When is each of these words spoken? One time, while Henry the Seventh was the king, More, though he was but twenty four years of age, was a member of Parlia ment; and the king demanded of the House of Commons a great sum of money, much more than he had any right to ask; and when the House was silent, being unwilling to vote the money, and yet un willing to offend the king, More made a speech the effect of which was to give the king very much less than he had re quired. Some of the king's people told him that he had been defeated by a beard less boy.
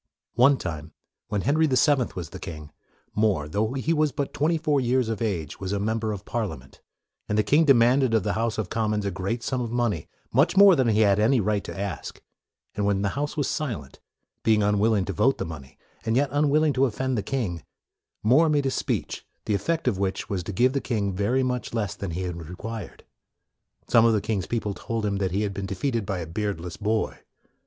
One 0.33 0.57
time, 0.57 0.93
while 1.27 1.41
Henry 1.41 1.67
the 1.67 1.77
Seventh 1.77 2.15
was 2.15 2.31
the 2.31 2.39
king, 2.39 2.71
More, 3.13 3.47
though 3.47 3.73
he 3.73 3.93
was 3.93 4.11
but 4.11 4.33
twenty 4.33 4.57
four 4.57 4.81
years 4.81 5.09
of 5.09 5.21
age, 5.21 5.59
was 5.59 5.71
a 5.71 5.79
member 5.79 6.11
of 6.11 6.25
Parlia 6.25 6.57
ment; 6.57 6.81
and 7.29 7.37
the 7.37 7.43
king 7.43 7.65
demanded 7.65 8.15
of 8.15 8.23
the 8.23 8.33
House 8.33 8.57
of 8.57 8.71
Commons 8.71 9.05
a 9.05 9.11
great 9.11 9.43
sum 9.43 9.61
of 9.61 9.69
money, 9.69 10.07
much 10.33 10.57
more 10.57 10.75
than 10.75 10.87
he 10.87 11.01
had 11.01 11.19
any 11.19 11.39
right 11.39 11.63
to 11.65 11.79
ask; 11.79 12.19
and 12.73 12.83
when 12.83 13.03
the 13.03 13.09
House 13.09 13.37
was 13.37 13.47
silent, 13.47 13.99
being 14.41 14.63
unwilling 14.63 15.05
to 15.05 15.13
vote 15.13 15.37
the 15.37 15.45
money, 15.45 15.77
and 16.03 16.15
yet 16.15 16.33
un 16.33 16.49
willing 16.49 16.73
to 16.73 16.85
offend 16.85 17.15
the 17.15 17.21
king, 17.21 17.61
More 18.23 18.49
made 18.49 18.65
a 18.65 18.71
speech 18.71 19.23
the 19.45 19.53
effect 19.53 19.87
of 19.87 19.99
which 19.99 20.27
was 20.27 20.41
to 20.45 20.51
give 20.51 20.73
the 20.73 20.81
king 20.81 21.13
very 21.13 21.43
much 21.43 21.75
less 21.75 21.93
than 21.93 22.09
he 22.09 22.23
had 22.23 22.37
re 22.37 22.55
quired. 22.55 23.03
Some 23.87 24.05
of 24.05 24.13
the 24.13 24.19
king's 24.21 24.47
people 24.47 24.73
told 24.73 25.05
him 25.05 25.17
that 25.17 25.29
he 25.29 25.43
had 25.43 25.53
been 25.53 25.67
defeated 25.67 26.07
by 26.07 26.17
a 26.17 26.25
beard 26.25 26.59
less 26.59 26.75
boy. 26.77 27.19